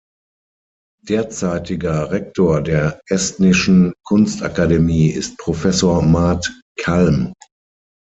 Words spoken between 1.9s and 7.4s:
Rektor der Estnischen Kunstakademie ist Professor Mart Kalm.